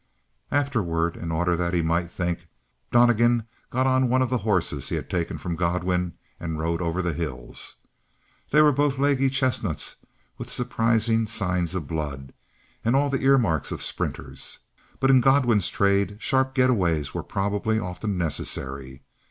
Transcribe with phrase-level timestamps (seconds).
[0.49, 2.47] Afterward, in order that he might think,
[2.91, 7.03] Donnegan got on one of the horses he had taken from Godwin and rode over
[7.03, 7.75] the hills.
[8.49, 9.97] They were both leggy chestnuts,
[10.39, 12.33] with surprising signs of blood'
[12.83, 14.57] and all the earmarks of sprinters;
[14.99, 19.03] but in Godwin's trade sharp getaways were probably often necessary.